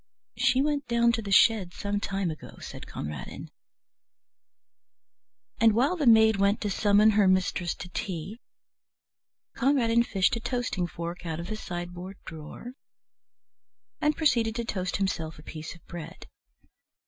[0.35, 3.51] "She went down to the shed some time ago," said Conradin.
[5.59, 8.39] And while the maid went to summon her mistress to tea,
[9.55, 12.71] Conradin fished a toasting fork out of the sideboard drawer
[14.01, 16.25] and proceeded to toast himself a piece of bread.